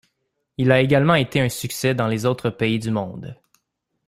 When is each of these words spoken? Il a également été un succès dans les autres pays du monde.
Il 0.57 0.71
a 0.71 0.81
également 0.81 1.13
été 1.13 1.39
un 1.41 1.49
succès 1.49 1.93
dans 1.93 2.07
les 2.07 2.25
autres 2.25 2.49
pays 2.49 2.79
du 2.79 2.89
monde. 2.89 3.37